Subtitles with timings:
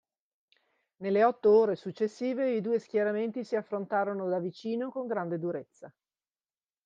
[0.95, 5.93] Nelle otto ore successive i due schieramenti si affrontarono da vicino con grande durezza.